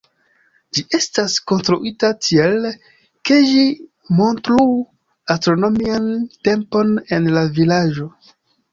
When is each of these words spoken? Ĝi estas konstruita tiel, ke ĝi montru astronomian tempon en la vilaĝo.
Ĝi 0.77 0.83
estas 0.97 1.35
konstruita 1.51 2.09
tiel, 2.29 2.65
ke 3.31 3.39
ĝi 3.51 3.61
montru 4.23 4.67
astronomian 5.37 6.13
tempon 6.53 6.95
en 7.21 7.33
la 7.39 7.49
vilaĝo. 7.63 8.13